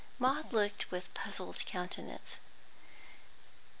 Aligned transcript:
Maud 0.17 0.51
looked 0.51 0.89
with 0.89 1.13
puzzled 1.13 1.63
countenance. 1.67 2.39